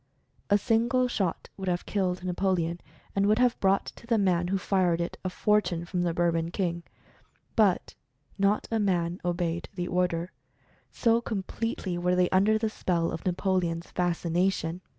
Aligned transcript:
A 0.49 0.57
single 0.57 1.07
shot 1.07 1.47
would 1.57 1.67
have 1.67 1.85
killed 1.85 2.23
Napoleon, 2.23 2.81
and 3.15 3.27
would 3.27 3.37
have 3.37 3.59
brought 3.59 3.85
to 3.97 4.07
the 4.07 4.17
man 4.17 4.47
who 4.47 4.57
fired 4.57 4.99
it 4.99 5.15
a 5.23 5.29
for 5.29 5.57
30 5.61 5.75
Mental 5.75 5.77
Fascination 5.77 5.77
tune 5.77 5.85
from 5.85 6.01
the 6.01 6.13
Bourbon 6.15 6.49
King. 6.49 6.83
But 7.55 7.93
not 8.39 8.67
a 8.71 8.79
man 8.79 9.21
obeyed 9.23 9.69
the 9.75 9.87
order, 9.87 10.31
so 10.89 11.21
completely 11.21 11.99
were 11.99 12.15
they 12.15 12.29
under 12.29 12.57
the 12.57 12.71
spell 12.71 13.11
of 13.11 13.23
Napoleon's 13.27 13.91
fascination. 13.91 14.81